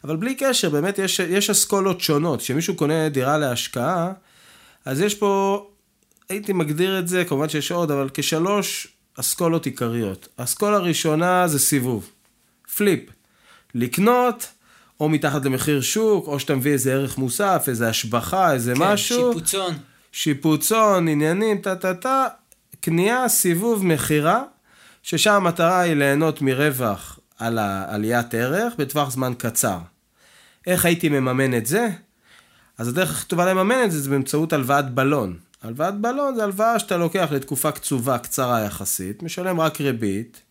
אבל 0.04 0.16
בלי 0.16 0.34
קשר, 0.34 0.70
באמת 0.70 0.98
יש, 0.98 1.18
יש 1.18 1.50
אסכולות 1.50 2.00
שונות. 2.00 2.40
כשמישהו 2.40 2.74
קונה 2.74 3.08
דירה 3.08 3.38
להשקעה, 3.38 4.12
אז 4.84 5.00
יש 5.00 5.14
פה, 5.14 5.64
הייתי 6.28 6.52
מגדיר 6.52 6.98
את 6.98 7.08
זה, 7.08 7.24
כמובן 7.24 7.48
שיש 7.48 7.72
עוד, 7.72 7.90
אבל 7.90 8.08
כשלוש 8.14 8.88
אסכולות 9.20 9.66
עיקריות. 9.66 10.28
האסכולה 10.38 10.76
הראשונה 10.76 11.48
זה 11.48 11.58
סיבוב, 11.58 12.10
פליפ. 12.76 13.00
לקנות, 13.74 14.48
או 15.00 15.08
מתחת 15.08 15.44
למחיר 15.44 15.80
שוק, 15.80 16.26
או 16.26 16.40
שאתה 16.40 16.54
מביא 16.54 16.72
איזה 16.72 16.92
ערך 16.92 17.18
מוסף, 17.18 17.64
איזה 17.68 17.88
השבחה, 17.88 18.52
איזה 18.52 18.74
כן, 18.74 18.82
משהו. 18.82 19.32
שיפוצון. 19.32 19.74
שיפוצון, 20.12 21.08
עניינים, 21.08 21.58
טה-טה-טה, 21.58 22.26
קנייה, 22.80 23.28
סיבוב, 23.28 23.86
מכירה, 23.86 24.42
ששם 25.02 25.32
המטרה 25.32 25.80
היא 25.80 25.94
ליהנות 25.94 26.42
מרווח 26.42 27.18
על 27.38 27.58
העליית 27.58 28.34
ערך 28.34 28.72
בטווח 28.78 29.10
זמן 29.10 29.32
קצר. 29.38 29.78
איך 30.66 30.84
הייתי 30.84 31.08
מממן 31.08 31.54
את 31.54 31.66
זה? 31.66 31.88
אז 32.78 32.88
הדרך 32.88 33.10
הכי 33.10 33.26
טובה 33.26 33.46
לממן 33.46 33.84
את 33.84 33.90
זה 33.90 34.00
זה 34.00 34.10
באמצעות 34.10 34.52
הלוואת 34.52 34.94
בלון. 34.94 35.36
הלוואת 35.62 35.94
בלון 35.94 36.34
זה 36.34 36.44
הלוואה 36.44 36.78
שאתה 36.78 36.96
לוקח 36.96 37.28
לתקופה 37.30 37.72
קצובה, 37.72 38.18
קצרה 38.18 38.60
יחסית, 38.60 39.22
משלם 39.22 39.60
רק 39.60 39.80
ריבית, 39.80 40.42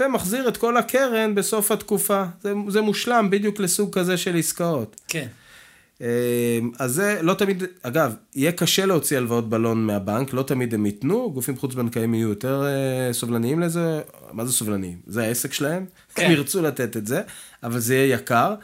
ומחזיר 0.00 0.48
את 0.48 0.56
כל 0.56 0.76
הקרן 0.76 1.34
בסוף 1.34 1.72
התקופה. 1.72 2.24
זה, 2.42 2.52
זה 2.68 2.80
מושלם 2.80 3.30
בדיוק 3.30 3.60
לסוג 3.60 3.98
כזה 3.98 4.16
של 4.16 4.36
עסקאות. 4.36 5.00
כן. 5.08 5.26
אמ, 6.00 6.06
אז 6.78 6.92
זה 6.92 7.18
לא 7.22 7.34
תמיד, 7.34 7.62
אגב, 7.82 8.14
יהיה 8.34 8.52
קשה 8.52 8.86
להוציא 8.86 9.16
הלוואות 9.16 9.48
בלון 9.48 9.86
מהבנק, 9.86 10.32
לא 10.32 10.42
תמיד 10.42 10.74
הם 10.74 10.86
ייתנו, 10.86 11.32
גופים 11.32 11.56
חוץ-בנקאיים 11.56 12.14
יהיו 12.14 12.28
יותר 12.28 12.64
אה, 12.66 13.12
סובלניים 13.12 13.60
לזה, 13.60 14.00
מה 14.32 14.44
זה 14.44 14.52
סובלניים? 14.52 14.98
זה 15.06 15.24
העסק 15.24 15.52
שלהם, 15.52 15.86
כן. 16.14 16.26
הם 16.26 16.32
ירצו 16.32 16.62
לתת 16.62 16.96
את 16.96 17.06
זה, 17.06 17.22
אבל 17.62 17.78
זה 17.78 17.94
יהיה 17.94 18.14
יקר. 18.14 18.54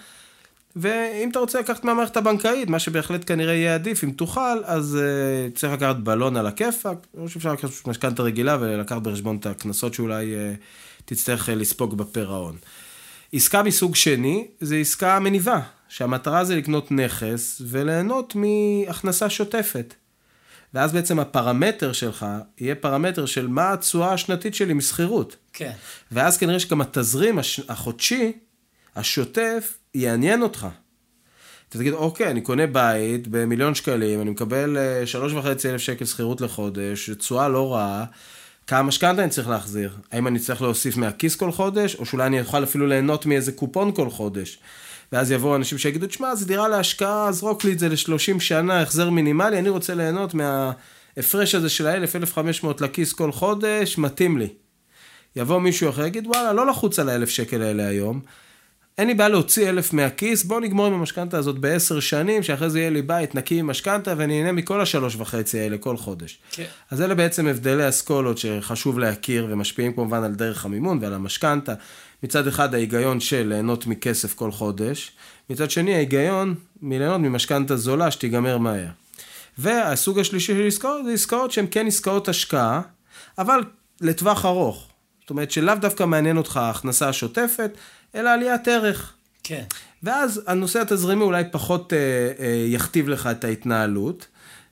ואם 0.77 1.29
אתה 1.31 1.39
רוצה 1.39 1.61
לקחת 1.61 1.85
מהמערכת 1.85 2.17
הבנקאית, 2.17 2.69
מה 2.69 2.79
שבהחלט 2.79 3.25
כנראה 3.27 3.55
יהיה 3.55 3.75
עדיף, 3.75 4.05
אם 4.05 4.11
תוכל, 4.11 4.65
אז 4.65 4.99
uh, 5.01 5.57
צריך 5.59 5.73
לקחת 5.73 5.97
בלון 5.97 6.37
על 6.37 6.47
הכיפאק, 6.47 7.07
או 7.19 7.29
שאפשר 7.29 7.53
לקחת 7.53 7.71
משכנתה 7.87 8.23
רגילה 8.23 8.57
ולקחת 8.61 9.03
בחשבון 9.03 9.37
את 9.37 9.47
הקנסות 9.47 9.95
שאולי 9.95 10.35
uh, 10.35 10.61
תצטרך 11.05 11.49
uh, 11.49 11.53
לספוג 11.53 11.99
בפירעון. 11.99 12.57
עסקה 13.33 13.63
מסוג 13.63 13.95
שני, 13.95 14.47
זה 14.61 14.77
עסקה 14.77 15.21
מניבה, 15.21 15.61
שהמטרה 15.89 16.45
זה 16.45 16.57
לקנות 16.57 16.93
נכס 16.93 17.63
וליהנות 17.67 18.35
מהכנסה 18.35 19.31
שוטפת. 19.31 19.95
ואז 20.75 20.93
בעצם 20.93 21.19
הפרמטר 21.19 21.93
שלך 21.93 22.27
יהיה 22.59 22.75
פרמטר 22.75 23.27
של 23.27 23.49
מה 23.49 23.73
התשואה 23.73 24.13
השנתית 24.13 24.55
שלי 24.55 24.73
משכירות. 24.73 25.37
כן. 25.53 25.73
ואז 26.13 26.39
כנראה 26.39 26.61
שגם 26.61 26.81
התזרים 26.81 27.39
הש... 27.39 27.61
החודשי, 27.69 28.33
השוטף, 28.97 29.79
יעניין 29.95 30.43
אותך. 30.43 30.67
אתה 31.69 31.79
תגיד, 31.79 31.93
אוקיי, 31.93 32.31
אני 32.31 32.41
קונה 32.41 32.67
בית 32.67 33.29
במיליון 33.29 33.75
שקלים, 33.75 34.21
אני 34.21 34.31
מקבל 34.31 34.77
אה, 34.77 35.07
שלוש 35.07 35.33
וחצי 35.33 35.71
אלף 35.71 35.81
שקל 35.81 36.05
שכירות 36.05 36.41
לחודש, 36.41 37.11
תשואה 37.11 37.49
לא 37.49 37.75
רעה, 37.75 38.05
כמה 38.67 38.83
משכנתה 38.83 39.23
אני 39.23 39.31
צריך 39.31 39.49
להחזיר? 39.49 39.91
האם 40.13 40.27
אני 40.27 40.39
צריך 40.39 40.63
להוסיף 40.63 40.97
מהכיס 40.97 41.37
כל 41.37 41.53
חודש, 41.53 41.95
או 41.95 42.07
שאולי 42.07 42.27
אני 42.27 42.41
אוכל 42.41 42.65
אפילו 42.65 42.87
ליהנות 42.87 43.27
מאיזה 43.27 43.53
קופון 43.53 43.93
כל 43.95 44.11
חודש? 44.11 44.59
ואז 45.13 45.31
יבואו 45.31 45.57
אנשים 45.57 45.79
שיגידו, 45.79 46.07
תשמע, 46.07 46.35
זה 46.35 46.47
דירה 46.47 46.69
להשקעה, 46.69 47.33
זרוק 47.33 47.65
לי 47.65 47.73
את 47.73 47.79
זה 47.79 47.89
ל-30 47.89 48.41
שנה, 48.41 48.81
החזר 48.81 49.11
מינימלי, 49.11 49.59
אני 49.59 49.69
רוצה 49.69 49.95
ליהנות 49.95 50.35
מההפרש 50.35 51.55
הזה 51.55 51.69
של 51.69 51.87
ה-1000-1500 51.87 52.67
לכיס 52.81 53.13
כל 53.13 53.33
חודש, 53.33 53.99
מתאים 53.99 54.39
לי. 54.39 54.49
יבוא 55.37 55.59
מישהו 55.61 55.91
אחר, 55.91 56.07
יגיד, 56.07 56.27
וואלה, 56.27 56.53
לא 56.53 56.67
לחוץ 56.67 56.99
על 56.99 57.09
ה-1000 57.09 57.27
שקל 57.27 57.63
האלה 57.63 57.87
היום, 57.87 58.21
אין 58.99 59.09
לי 59.09 59.15
בעיה 59.15 59.29
להוציא 59.29 59.69
אלף 59.69 59.93
מהכיס, 59.93 60.45
בוא 60.45 60.61
נגמור 60.61 60.87
עם 60.87 60.93
המשכנתה 60.93 61.39
הזאת 61.39 61.59
בעשר 61.59 62.01
שנים, 62.01 62.43
שאחרי 62.43 62.71
זה 62.71 62.79
יהיה 62.79 62.91
לי 62.91 63.03
בית 63.03 63.35
נקי 63.35 63.59
עם 63.59 63.67
משכנתה, 63.67 64.15
ואני 64.17 64.39
אהנה 64.39 64.53
מכל 64.53 64.81
השלוש 64.81 65.17
וחצי 65.17 65.61
האלה 65.61 65.79
כל 65.79 65.97
חודש. 65.97 66.39
כן. 66.51 66.65
אז 66.91 67.03
אלה 67.03 67.15
בעצם 67.15 67.47
הבדלי 67.47 67.89
אסכולות 67.89 68.39
שחשוב 68.39 68.99
להכיר, 68.99 69.47
ומשפיעים 69.51 69.93
כמובן 69.93 70.23
על 70.23 70.35
דרך 70.35 70.65
המימון 70.65 70.99
ועל 71.03 71.15
המשכנתה. 71.15 71.75
מצד 72.23 72.47
אחד 72.47 72.75
ההיגיון 72.75 73.21
של 73.21 73.47
ליהנות 73.49 73.87
מכסף 73.87 74.35
כל 74.35 74.53
חודש, 74.53 75.13
מצד 75.51 75.71
שני 75.71 75.95
ההיגיון 75.95 76.55
מליהנות 76.83 77.21
ממשכנתה 77.21 77.77
זולה 77.77 78.11
שתיגמר 78.11 78.59
מהר. 78.59 78.89
והסוג 79.59 80.19
השלישי 80.19 80.55
של 80.55 80.67
עסקאות 80.67 81.05
זה 81.05 81.13
עסקאות 81.13 81.53
שהן 81.53 81.67
כן 81.71 81.87
עסקאות 81.87 82.29
השקעה, 82.29 82.81
אבל 83.39 83.61
לטווח 84.01 84.45
ארוך. 84.45 84.89
זאת 85.21 85.31
אומרת 85.31 85.51
שלאו 85.51 85.75
דווקא 85.75 86.05
מעניין 86.05 86.37
אותך 86.37 86.57
ההכנסה 86.57 87.09
השוטפת, 87.09 87.71
אלא 88.15 88.31
עליית 88.31 88.69
ערך. 88.69 89.13
כן. 89.45 89.63
ואז 90.03 90.43
הנושא 90.47 90.81
התזרימי 90.81 91.23
אולי 91.23 91.45
פחות 91.51 91.93
אה, 91.93 91.99
אה, 92.39 92.65
יכתיב 92.67 93.09
לך 93.09 93.27
את 93.27 93.45
ההתנהלות, 93.45 94.27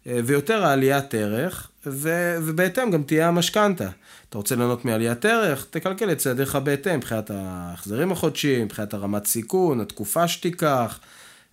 אה, 0.07 0.21
ויותר 0.25 0.65
העליית 0.65 1.15
ערך, 1.15 1.69
ו, 1.87 2.37
ובהתאם 2.43 2.91
גם 2.91 3.03
תהיה 3.03 3.29
המשכנתה. 3.29 3.89
אתה 4.29 4.39
רוצה 4.39 4.57
ליהנות 4.57 4.85
מעליית 4.85 5.25
ערך, 5.25 5.67
תקלקל 5.71 6.13
את 6.13 6.19
צעדיך 6.19 6.57
בהתאם, 6.57 6.97
מבחינת 6.97 7.31
ההחזרים 7.31 8.13
החודשיים, 8.13 8.65
מבחינת 8.65 8.95
הרמת 8.95 9.27
סיכון, 9.27 9.81
התקופה 9.81 10.29
שתיקח, 10.29 11.01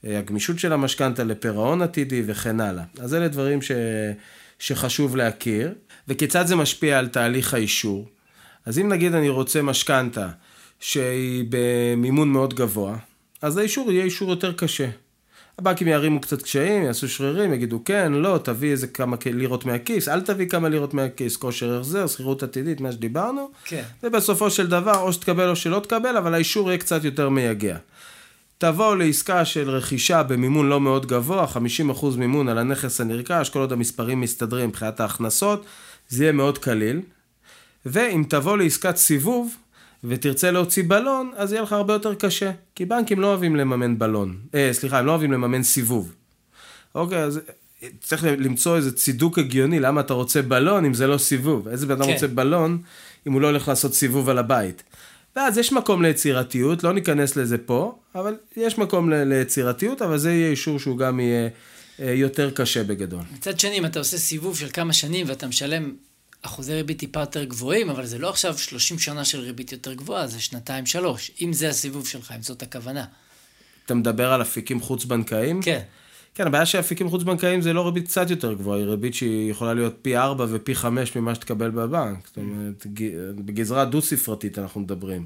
אה, 0.05 0.19
הגמישות 0.19 0.60
של 0.60 0.74
המשכנתה 0.74 1.24
לפירעון 1.24 1.81
עתידי 1.81 2.24
וכן 2.25 2.60
הלאה. 2.60 2.84
אז 3.00 3.15
אלה 3.15 3.27
דברים 3.27 3.62
ש, 3.62 3.72
שחשוב 4.60 5.15
להכיר. 5.15 5.74
וכיצד 6.08 6.48
זה 6.48 6.55
משפיע 6.55 7.00
על 7.00 7.08
תהליך 7.08 7.53
האישור. 7.53 8.08
אז 8.65 8.79
אם 8.79 8.89
נגיד 8.89 9.15
אני 9.15 9.29
רוצה 9.29 9.62
משכנתה 9.62 10.29
שהיא 10.79 11.45
במימון 11.50 12.29
מאוד 12.29 12.53
גבוה, 12.53 12.98
אז 13.41 13.57
האישור 13.57 13.91
יהיה 13.91 14.03
אישור 14.03 14.29
יותר 14.29 14.53
קשה. 14.53 14.89
הבנקים 15.59 15.88
יערימו 15.88 16.21
קצת 16.21 16.41
קשיים, 16.41 16.83
יעשו 16.83 17.09
שרירים, 17.09 17.53
יגידו 17.53 17.81
כן, 17.86 18.13
לא, 18.13 18.39
תביא 18.43 18.71
איזה 18.71 18.88
כמה 18.88 19.17
לירות 19.25 19.65
מהכיס, 19.65 20.07
אל 20.07 20.21
תביא 20.21 20.50
כמה 20.50 20.69
לירות 20.69 20.93
מהכיס, 20.93 21.38
כושר 21.38 21.77
החזר, 21.79 22.07
שכירות 22.07 22.43
עתידית, 22.43 22.81
מה 22.81 22.91
שדיברנו. 22.91 23.51
כן. 23.65 23.83
ובסופו 24.03 24.51
של 24.51 24.67
דבר, 24.67 25.00
או 25.00 25.13
שתקבל 25.13 25.50
או 25.50 25.55
שלא 25.55 25.79
תקבל, 25.79 26.17
אבל 26.17 26.33
האישור 26.33 26.67
יהיה 26.69 26.77
קצת 26.77 27.03
יותר 27.03 27.29
מייגע. 27.29 27.77
תבוא 28.57 28.95
לעסקה 28.95 29.45
של 29.45 29.69
רכישה 29.69 30.24
במימון 30.24 30.69
לא 30.69 30.81
מאוד 30.81 31.05
גבוה, 31.05 31.45
50% 31.91 32.05
מימון 32.17 32.50
על 32.50 32.57
הנכס 32.57 33.01
הנרכש, 33.01 33.50
כל 33.50 33.59
עוד 33.59 33.71
המספרים 33.71 34.21
מסתדרים 34.21 34.69
מבחינת 34.69 35.00
ההכנסות, 35.00 35.65
זה 36.09 36.24
יהיה 36.24 36.33
מאוד 36.33 36.57
קליל. 36.57 37.01
ואם 37.86 38.24
תבוא 38.29 38.57
לעסקת 38.57 38.95
סיבוב, 38.95 39.55
ותרצה 40.03 40.51
להוציא 40.51 40.84
בלון, 40.88 41.32
אז 41.36 41.51
יהיה 41.51 41.62
לך 41.62 41.74
הרבה 41.74 41.94
יותר 41.94 42.15
קשה. 42.15 42.51
כי 42.75 42.86
בנקים 42.86 43.20
לא 43.20 43.27
אוהבים 43.27 43.56
לממן 43.56 44.00
בלון. 44.00 44.38
אה, 44.56 44.70
סליחה, 44.72 45.00
הם 45.00 45.06
לא 45.06 45.12
אוהבים 45.12 45.32
לממן 45.32 45.63
סיבוב. 45.63 46.13
אוקיי, 46.96 47.24
אז 47.24 47.39
צריך 48.01 48.24
למצוא 48.24 48.77
איזה 48.77 48.91
צידוק 48.91 49.39
הגיוני, 49.39 49.79
למה 49.79 50.01
אתה 50.01 50.13
רוצה 50.13 50.41
בלון 50.41 50.86
אם 50.86 50.94
זה 50.94 51.08
לא 51.08 51.18
סיבוב. 51.18 51.68
איזה 51.68 51.86
בן 51.86 51.91
אדם 51.91 52.06
כן. 52.06 52.13
רוצה 52.13 52.27
בלון 52.27 52.82
אם 53.27 53.34
הוא 53.34 53.41
לא 53.41 53.48
הולך 53.48 53.68
לעשות 53.68 53.94
סיבוב 53.94 54.29
על 54.29 54.38
הבית. 54.38 54.84
ואז 55.36 55.58
יש 55.58 55.74
מקום 55.74 56.01
ליצירתיות, 56.01 56.84
לא 56.84 56.94
ניכנס 56.94 57.36
לזה 57.36 57.58
פה, 57.58 57.96
אבל 58.15 58.36
יש 58.58 58.77
מקום 58.77 59.10
ליצירתיות, 59.10 60.01
אבל 60.01 60.18
זה 60.18 60.32
יהיה 60.32 60.50
אישור 60.50 60.79
שהוא 60.79 60.98
גם 60.98 61.20
יהיה 61.20 61.50
אה, 62.00 62.12
יותר 62.12 62.51
קשה 62.51 62.84
בגדול. 62.84 63.22
מצד 63.34 63.60
שני, 63.60 63.77
אם 63.77 63.86
אתה 63.86 64.00
עושה 64.00 64.18
סיבוב 64.18 64.58
של 64.58 64.70
כמה 64.70 64.94
שנים 64.94 65.25
ואתה 65.29 65.48
משלם 65.48 65.91
אחוזי 66.41 66.74
ריבית 66.74 67.00
טיפה 67.00 67.19
יותר 67.19 67.43
גבוהים, 67.43 67.89
אבל 67.89 68.05
זה 68.05 68.17
לא 68.17 68.29
עכשיו 68.29 68.58
30 68.58 69.00
שנה 69.00 69.25
של 69.25 69.39
ריבית 69.39 69.72
יותר 69.72 69.93
גבוהה, 69.93 70.27
זה 70.27 70.41
שנתיים-שלוש, 70.41 71.31
אם 71.41 71.53
זה 71.53 71.69
הסיבוב 71.69 72.08
שלך, 72.08 72.34
אם 72.36 72.41
זאת 72.41 72.63
הכוונה. 72.63 73.05
אתה 73.86 73.93
מדבר 73.93 74.34
על 74.34 74.41
אפיקים 74.41 74.81
חוץ-בנקאיים? 74.81 75.62
כן. 75.62 75.81
כן, 76.36 76.48
הבעיה 76.48 76.65
שאפיקים 76.65 77.10
חוץ-בנקאיים 77.10 77.62
זה 77.62 77.74
לא 77.74 77.86
ריבית 77.86 78.08
קצת 78.08 78.29
יותר 78.29 78.53
גבוהה, 78.53 78.79
היא 78.79 78.88
ריבית 78.88 79.13
שהיא 79.13 79.51
יכולה 79.51 79.74
להיות 79.74 79.96
פי 80.01 80.17
4 80.17 80.46
ופי 80.50 80.75
5 80.75 81.15
ממה 81.15 81.36
שתקבל 81.36 81.69
בבנק. 81.69 82.27
זאת 82.27 82.38
אומרת, 82.38 82.86
בגזרה 83.36 83.86
דו-ספרתית 83.86 84.60
אנחנו 84.60 84.81
מדברים. 84.81 85.25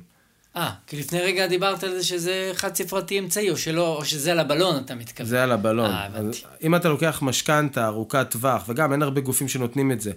אה, 0.55 0.71
כי 0.87 0.99
לפני 0.99 1.21
רגע 1.21 1.47
דיברת 1.47 1.83
על 1.83 1.91
זה 1.91 2.03
שזה 2.03 2.51
חד 2.53 2.75
ספרתי 2.75 3.19
אמצעי, 3.19 3.49
או 3.49 3.57
שלא, 3.57 3.97
או 3.97 4.05
שזה 4.05 4.31
על 4.31 4.39
הבלון 4.39 4.83
אתה 4.85 4.95
מתכוון. 4.95 5.29
זה 5.29 5.43
על 5.43 5.51
הבלון. 5.51 5.91
אה, 5.91 6.05
הבנתי. 6.05 6.41
אם 6.63 6.75
אתה 6.75 6.89
לוקח 6.89 7.19
משכנתה 7.21 7.85
ארוכת 7.85 8.27
טווח, 8.29 8.65
וגם 8.67 8.93
אין 8.93 9.01
הרבה 9.01 9.21
גופים 9.21 9.47
שנותנים 9.47 9.91
את 9.91 10.01
זה, 10.01 10.11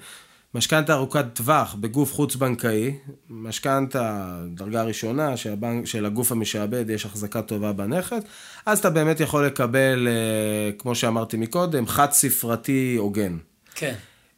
משכנתה 0.56 0.94
ארוכת 0.94 1.24
טווח 1.32 1.74
בגוף 1.74 2.14
חוץ-בנקאי, 2.14 2.94
משכנתה 3.30 4.36
דרגה 4.54 4.82
ראשונה 4.82 5.36
שהבנק, 5.36 5.86
של 5.86 6.06
הגוף 6.06 6.32
המשעבד 6.32 6.90
יש 6.90 7.06
החזקה 7.06 7.42
טובה 7.42 7.72
בנכס, 7.72 8.18
אז 8.66 8.78
אתה 8.78 8.90
באמת 8.90 9.20
יכול 9.20 9.46
לקבל, 9.46 10.08
אה, 10.08 10.72
כמו 10.78 10.94
שאמרתי 10.94 11.36
מקודם, 11.36 11.86
חד 11.86 12.10
ספרתי 12.10 12.96
הוגן. 12.98 13.36
כן. 13.74 13.94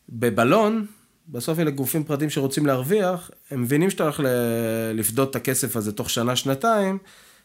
בבלון, 0.08 0.86
בסוף 1.28 1.58
אלה 1.58 1.70
גופים 1.70 2.04
פרטיים 2.04 2.30
שרוצים 2.30 2.66
להרוויח, 2.66 3.30
הם 3.50 3.62
מבינים 3.62 3.90
שאתה 3.90 4.02
הולך 4.02 4.20
לפדות 4.94 5.30
את 5.30 5.36
הכסף 5.36 5.76
הזה 5.76 5.92
תוך 5.92 6.10
שנה-שנתיים, 6.10 6.98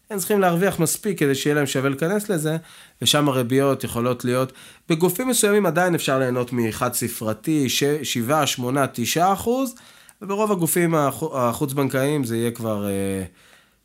הם 0.09 0.17
צריכים 0.17 0.39
להרוויח 0.39 0.79
מספיק 0.79 1.19
כדי 1.19 1.35
שיהיה 1.35 1.55
להם 1.55 1.65
שווה 1.65 1.89
להיכנס 1.89 2.29
לזה, 2.29 2.57
ושם 3.01 3.29
הריביות 3.29 3.83
יכולות 3.83 4.25
להיות, 4.25 4.53
בגופים 4.89 5.27
מסוימים 5.27 5.65
עדיין 5.65 5.95
אפשר 5.95 6.19
ליהנות 6.19 6.53
מחד 6.53 6.93
ספרתי, 6.93 7.69
7, 8.03 8.47
8, 8.47 8.85
9 8.93 9.33
אחוז, 9.33 9.75
וברוב 10.21 10.51
הגופים 10.51 10.95
החוץ-בנקאיים 11.33 12.23
זה 12.23 12.37
יהיה 12.37 12.51
כבר 12.51 12.87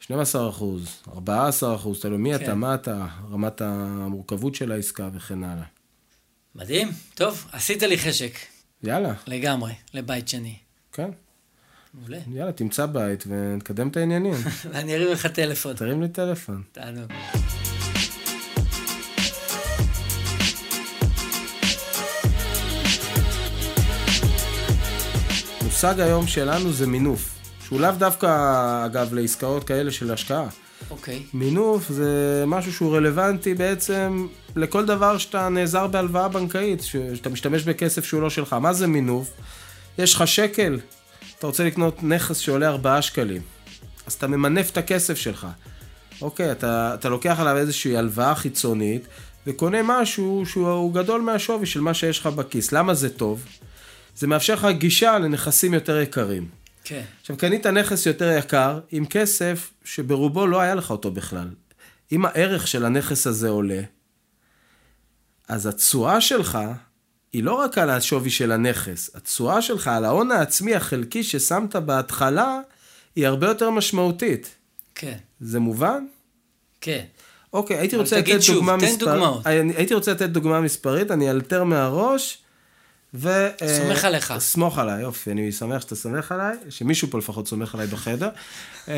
12 0.01 0.45
אה, 0.45 0.49
אחוז, 0.49 1.03
14 1.15 1.75
אחוז, 1.75 2.01
תלוי 2.01 2.19
מי 2.19 2.39
כן. 2.39 2.45
אתה, 2.45 2.55
מה 2.55 2.75
אתה, 2.75 3.07
רמת 3.31 3.61
המורכבות 3.61 4.55
של 4.55 4.73
העסקה 4.73 5.09
וכן 5.15 5.45
הלאה. 5.45 5.65
מדהים, 6.55 6.89
טוב, 7.15 7.47
עשית 7.53 7.83
לי 7.83 7.99
חשק. 7.99 8.33
יאללה. 8.83 9.15
לגמרי, 9.27 9.73
לבית 9.95 10.29
שני. 10.29 10.57
כן. 10.93 11.11
מעולה. 11.95 12.19
יאללה, 12.33 12.53
תמצא 12.53 12.87
בית 12.87 13.25
ונקדם 13.27 13.89
את 13.89 13.97
העניינים. 13.97 14.35
ואני 14.73 14.95
ארים 14.95 15.13
לך 15.13 15.27
טלפון. 15.27 15.75
תרים 15.77 16.03
לי 16.03 16.09
טלפון. 16.09 16.63
תענוג. 16.73 17.13
המושג 25.61 26.01
היום 26.01 26.27
שלנו 26.27 26.73
זה 26.73 26.87
מינוף. 26.87 27.39
שהוא 27.65 27.81
לאו 27.81 27.91
דווקא, 27.99 28.27
אגב, 28.87 29.15
לעסקאות 29.15 29.65
כאלה 29.65 29.91
של 29.91 30.13
השקעה. 30.13 30.49
אוקיי. 30.91 31.23
מינוף 31.35 31.89
זה 31.89 32.45
משהו 32.47 32.73
שהוא 32.73 32.97
רלוונטי 32.97 33.55
בעצם 33.55 34.27
לכל 34.57 34.87
דבר 34.87 35.19
שאתה 35.19 35.49
נעזר 35.49 35.87
בהלוואה 35.87 36.29
בנקאית, 36.29 36.83
שאתה 36.83 37.29
משתמש 37.29 37.63
בכסף 37.63 38.05
שהוא 38.05 38.23
לא 38.23 38.31
שלך. 38.31 38.53
מה 38.53 38.73
זה 38.73 38.87
מינוף? 38.87 39.31
יש 39.99 40.15
לך 40.15 40.27
שקל, 40.29 40.79
אתה 41.39 41.47
רוצה 41.47 41.65
לקנות 41.65 42.03
נכס 42.03 42.39
שעולה 42.39 42.69
4 42.69 43.03
שקלים, 43.03 43.43
אז 44.07 44.13
אתה 44.13 44.27
ממנף 44.27 44.71
את 44.71 44.77
הכסף 44.77 45.19
שלך. 45.19 45.47
אוקיי, 46.21 46.53
אתה, 46.53 46.95
אתה 46.95 47.09
לוקח 47.09 47.37
עליו 47.41 47.57
איזושהי 47.57 47.97
הלוואה 47.97 48.35
חיצונית, 48.35 49.07
וקונה 49.47 49.79
משהו 49.85 50.47
שהוא 50.47 50.95
גדול 50.95 51.21
מהשווי 51.21 51.67
של 51.67 51.81
מה 51.81 51.95
שיש 51.95 52.19
לך 52.19 52.27
בכיס. 52.27 52.73
למה 52.73 52.95
זה 52.95 53.11
טוב? 53.11 53.45
זה 54.17 54.27
מאפשר 54.27 54.55
לך 54.55 54.67
גישה 54.79 55.19
לנכסים 55.19 55.75
יותר 55.75 56.01
יקרים. 56.01 56.49
כן. 56.85 57.03
עכשיו, 57.21 57.37
קנית 57.37 57.67
נכס 57.67 58.07
יותר 58.07 58.37
יקר 58.39 58.81
עם 58.91 59.07
כסף 59.07 59.71
שברובו 59.85 60.47
לא 60.47 60.61
היה 60.61 60.75
לך 60.75 60.91
אותו 60.91 61.11
בכלל. 61.11 61.49
אם 62.13 62.27
הערך 62.27 62.67
של 62.69 62.85
הנכס 62.85 63.27
הזה 63.27 63.49
עולה, 63.49 63.81
אז 65.49 65.67
התשואה 65.67 66.21
שלך 66.21 66.59
היא 67.33 67.45
לא 67.45 67.55
רק 67.55 67.79
על 67.79 67.91
השווי 67.91 68.31
של 68.31 68.53
הנכס, 68.53 69.11
התשואה 69.15 69.63
שלך 69.63 69.89
על 69.89 70.05
ההון 70.05 70.31
העצמי 70.33 70.75
החלקי 70.75 71.23
ששמת 71.25 71.77
בהתחלה, 71.77 72.61
היא 73.17 73.27
הרבה 73.27 73.49
יותר 73.49 73.71
משמעותית. 73.71 74.55
כן. 74.95 75.17
זה 75.41 75.61
מובן? 75.61 76.05
כן. 76.81 77.05
אוקיי, 77.53 77.79
הייתי 77.79 77.97
רוצה 77.97 78.21
תגיד 78.23 78.35
לתת 78.35 78.43
שוב, 78.45 78.55
דוגמה 78.57 78.77
תן 78.81 78.85
מספר... 78.87 79.05
דוגמאות. 79.07 79.47
אני- 79.47 79.73
הייתי 79.77 79.95
רוצה 79.95 80.11
לתת 80.13 80.29
דוגמה 80.31 80.61
מספרית, 80.61 81.11
אני 81.11 81.31
אלתר 81.31 81.65
מהראש, 81.65 82.39
ו... 83.15 83.29
אה, 83.63 83.79
סומך 83.79 84.05
עליך. 84.05 84.35
סמוך 84.39 84.79
עליי, 84.79 85.03
יופי, 85.03 85.31
אני 85.31 85.53
שמח 85.53 85.81
שאתה 85.83 85.95
סומך 85.97 86.33
עליי, 86.33 86.57
שמישהו 86.71 87.09
פה 87.11 87.19
לפחות 87.19 87.49
סומך 87.49 87.75
עליי 87.75 87.87
בחדר. 87.87 88.29
אה, 88.89 88.95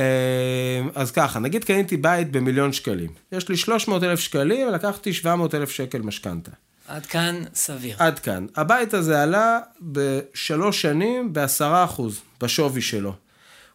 אז 0.95 1.11
ככה, 1.11 1.39
נגיד 1.39 1.65
קניתי 1.65 1.97
בית 1.97 2.31
במיליון 2.33 2.73
שקלים. 2.73 3.11
יש 3.33 3.49
לי 3.49 3.57
300 3.57 4.03
אלף 4.03 4.21
שקלים, 4.21 4.69
ולקחתי 4.69 5.13
700 5.13 5.55
אלף 5.55 5.71
שקל 5.71 5.99
משכנתה. 6.03 6.51
עד 6.91 7.07
כאן 7.07 7.43
סביר. 7.55 7.97
עד 7.99 8.19
כאן. 8.19 8.47
הבית 8.57 8.95
הזה 8.95 9.23
עלה 9.23 9.59
בשלוש 9.81 10.83
שנים 10.83 11.33
בעשרה 11.33 11.85
אחוז 11.85 12.21
בשווי 12.41 12.83
שלו. 12.83 13.15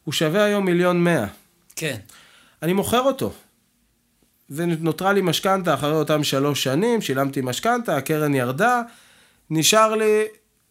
הוא 0.04 0.14
שווה 0.14 0.44
היום 0.44 0.66
מיליון 0.66 1.04
מאה. 1.04 1.26
כן. 1.76 1.98
אני 2.62 2.74
מוכר 2.74 3.02
אותו. 3.02 3.34
ונותרה 4.50 5.14
לי 5.14 5.22
משכנתה 5.22 5.74
אחרי 5.74 5.92
אותם 5.92 6.24
שלוש 6.24 6.64
שנים, 6.64 7.02
שילמתי 7.02 7.42
משכנתה, 7.42 7.98
הקרן 7.98 8.36
ירדה, 8.36 8.82
נשאר 9.50 9.96
לי 9.96 10.24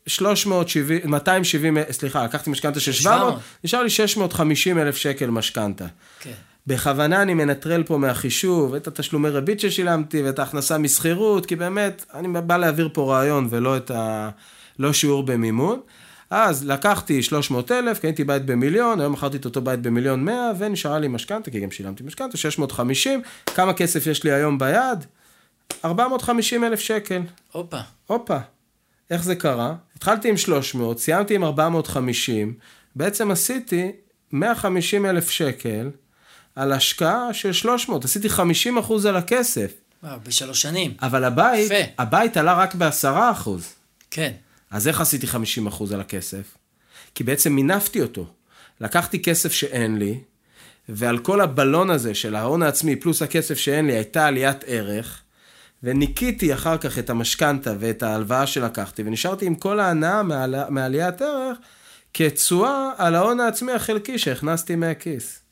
370, 0.07 1.01
270, 1.05 1.77
סליחה, 1.91 2.25
לקחתי 2.25 2.51
משכנתה 2.51 2.81
של 2.81 2.93
700, 2.93 3.19
700. 3.19 3.43
נשאר 3.65 3.83
לי 3.83 3.91
650 3.91 4.79
אלף 4.79 4.97
שקל 4.97 5.31
משכנתה. 5.31 5.87
כן. 6.21 6.33
בכוונה 6.67 7.23
אני 7.23 7.35
מנטרל 7.35 7.83
פה 7.83 7.99
מהחישוב 7.99 8.75
את 8.75 8.87
התשלומי 8.87 9.29
ריבית 9.29 9.61
ששילמתי 9.61 10.23
ואת 10.23 10.39
ההכנסה 10.39 10.79
משכירות, 10.79 11.47
כי 11.47 11.57
באמת, 11.57 12.05
אני 12.15 12.29
בא 12.41 12.57
להעביר 12.57 12.89
פה 12.93 13.15
רעיון 13.15 13.47
ולא 13.51 13.77
את 13.77 13.91
ה... 13.91 14.31
לא 14.79 14.93
שיעור 14.93 15.23
במימון. 15.23 15.81
אז 16.31 16.67
לקחתי 16.67 17.23
300 17.23 17.73
אלף, 17.73 17.99
קניתי 17.99 18.25
בית 18.25 18.47
במיליון, 18.47 19.01
היום 19.01 19.13
מכרתי 19.13 19.37
את 19.37 19.45
אותו 19.45 19.61
בית 19.61 19.83
במיליון 19.83 20.25
100, 20.25 20.53
ונשארה 20.59 20.99
לי 20.99 21.09
משכנתה, 21.09 21.51
כי 21.51 21.61
גם 21.61 21.71
שילמתי 21.71 22.03
משכנתה, 22.03 22.37
650. 22.37 23.23
כמה 23.47 23.73
כסף 23.73 24.07
יש 24.07 24.25
לי 24.25 24.33
היום 24.33 24.59
ביד? 24.59 25.05
450 25.85 26.65
אלף 26.65 26.81
שקל. 26.81 27.23
הופה. 27.53 27.81
הופה, 28.07 28.39
איך 29.11 29.25
זה 29.25 29.35
קרה? 29.35 29.75
התחלתי 29.97 30.29
עם 30.29 30.37
300, 30.37 30.99
סיימתי 30.99 31.35
עם 31.35 31.45
450, 31.45 32.55
בעצם 32.97 33.31
עשיתי 33.31 33.93
150 34.33 35.07
אלף 35.07 35.31
שקל 35.31 35.91
על 36.57 36.73
השקעה 36.73 37.33
של 37.33 37.53
300, 37.53 38.05
עשיתי 38.05 38.29
50 38.29 38.79
אחוז 38.79 39.07
על 39.07 39.17
הכסף. 39.17 39.73
וואו, 40.03 40.19
בשלוש 40.23 40.63
שנים. 40.63 40.95
אבל 41.03 41.25
הבית, 41.25 41.67
יפה. 41.67 41.91
הבית 41.99 42.37
עלה 42.37 42.55
רק 42.55 42.75
ב-10 42.75 43.33
אחוז. 43.33 43.73
כן. 44.11 44.33
אז 44.71 44.89
איך 44.89 45.01
עשיתי 45.01 45.27
50 45.27 45.67
אחוז 45.67 45.93
על 45.93 46.01
הכסף? 46.01 46.57
כי 47.15 47.25
בעצם 47.25 47.53
מינפתי 47.53 48.03
אותו. 48.03 48.27
לקחתי 48.81 49.23
כסף 49.23 49.53
שאין 49.53 49.99
לי, 49.99 50.21
ועל 50.89 51.19
כל 51.19 51.41
הבלון 51.41 51.91
הזה 51.91 52.15
של 52.15 52.35
ההון 52.35 52.63
העצמי 52.63 52.97
פלוס 52.97 53.23
הכסף 53.23 53.59
שאין 53.59 53.87
לי 53.87 53.93
הייתה 53.93 54.27
עליית 54.27 54.65
ערך, 54.67 55.21
וניקיתי 55.83 56.55
אחר 56.55 56.79
כך 56.79 56.99
את 56.99 57.11
המשכנתה 57.11 57.75
ואת 57.79 58.03
ההלוואה 58.03 58.47
שלקחתי, 58.47 59.03
ונשארתי 59.03 59.47
עם 59.47 59.55
כל 59.55 59.81
ההנאה 59.81 60.23
מעל, 60.23 60.55
מעליית 60.69 61.23
ערך 61.23 61.59
כתשואה 62.15 62.91
על 62.97 63.15
ההון 63.15 63.41
העצמי 63.41 63.73
החלקי 63.73 64.19
שהכנסתי 64.19 64.77
מהכיס. 64.77 65.44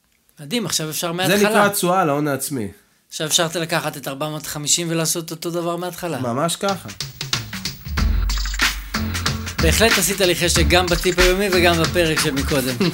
מדהים, 0.43 0.67
עכשיו 0.67 0.91
אפשר 0.91 1.07
זה 1.07 1.13
מההתחלה. 1.13 1.49
נקרא 1.49 1.69
תשואה 1.69 2.01
על 2.01 2.09
ההון 2.09 2.29
העצמי. 2.29 2.69
עכשיו 3.09 3.27
אפשר 3.27 3.49
לקחת 3.61 3.97
את 3.97 4.09
450 4.09 4.87
ולעשות 4.91 5.31
אותו 5.31 5.51
דבר 5.51 5.77
מההתחלה. 5.77 6.21
ממש 6.21 6.57
ככה. 6.57 6.89
בהחלט 9.63 9.99
עשית 9.99 10.21
לי 10.21 10.35
חשק 10.35 10.65
גם 10.69 10.87
בטיפ 10.87 11.19
היומי 11.19 11.49
וגם 11.53 11.83
בפרק 11.83 12.21
של 12.21 12.31
מקודם. 12.31 12.75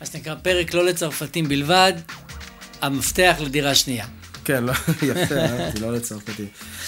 מה 0.00 0.06
שנקרא, 0.12 0.34
פרק 0.42 0.74
לא 0.74 0.84
לצרפתים 0.84 1.48
בלבד, 1.48 1.92
המפתח 2.82 3.36
לדירה 3.40 3.74
שנייה. 3.74 4.06
כן, 4.48 4.64
לא, 4.64 4.72
יפה, 5.08 5.34
אהבתי, 5.34 5.80
לא 5.80 5.92
לצרפתי. 5.96 6.46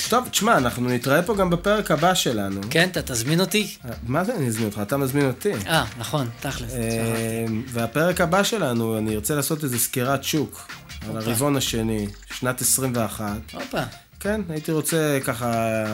טוב, 0.08 0.28
תשמע, 0.28 0.56
אנחנו 0.56 0.88
נתראה 0.88 1.22
פה 1.22 1.36
גם 1.36 1.50
בפרק 1.50 1.90
הבא 1.90 2.14
שלנו. 2.14 2.60
כן, 2.70 2.88
אתה 2.88 3.02
תזמין 3.02 3.40
אותי? 3.40 3.76
מה 4.06 4.24
זה 4.24 4.36
אני 4.36 4.46
אזמין 4.46 4.66
אותך? 4.66 4.80
אתה 4.82 4.96
מזמין 4.96 5.26
אותי. 5.26 5.52
אה, 5.66 5.84
נכון, 5.98 6.28
תכלס. 6.40 6.72
אה, 6.72 7.44
והפרק 7.66 8.20
הבא 8.20 8.42
שלנו, 8.42 8.98
אני 8.98 9.14
ארצה 9.14 9.34
לעשות 9.34 9.64
איזה 9.64 9.78
סקירת 9.78 10.24
שוק 10.24 10.68
על 11.08 11.16
הרבעון 11.16 11.56
השני, 11.56 12.06
שנת 12.38 12.60
21. 12.60 13.36
הופה, 13.52 13.82
כן, 14.20 14.40
הייתי 14.48 14.72
רוצה 14.72 15.18
ככה 15.24 15.84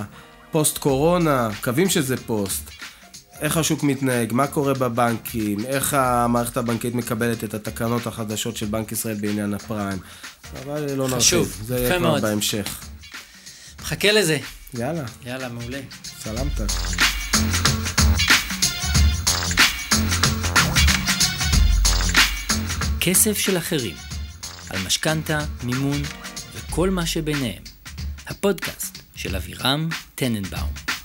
פוסט 0.51 0.79
קורונה, 0.79 1.49
מקווים 1.49 1.89
שזה 1.89 2.17
פוסט. 2.17 2.71
איך 3.41 3.57
השוק 3.57 3.83
מתנהג, 3.83 4.33
מה 4.33 4.47
קורה 4.47 4.75
בבנקים, 4.75 5.67
איך 5.67 5.95
המערכת 5.95 6.57
הבנקאית 6.57 6.95
מקבלת 6.95 7.45
את 7.45 7.55
התקנות 7.55 8.07
החדשות 8.07 8.57
של 8.57 8.67
בנק 8.67 8.93
ישראל 8.93 9.15
בעניין 9.15 9.55
הפריים. 9.55 9.99
אבל 10.63 10.93
לא 10.93 11.05
נרחיב, 11.05 11.19
חשוב, 11.19 11.61
זה 11.65 11.79
יהיה 11.79 11.99
כבר. 11.99 12.21
בהמשך. 12.21 12.81
מחכה 13.83 14.13
לזה. 14.13 14.39
יאללה, 14.75 15.05
יאללה, 15.27 15.49
מעולה. 15.49 15.81
סלמת. 16.05 16.61
כסף 23.01 23.39
של 23.39 23.59
אחרים, 23.59 23.97
על 24.71 24.79
משכנתה, 24.87 25.39
מימון 25.63 26.03
וכל 26.55 26.91
מה 26.91 27.07
שביניהם. 27.07 27.63
הפודקאסט 28.27 28.99
של 29.15 29.37
אבירם 29.37 29.89
טננבאום. 30.15 30.96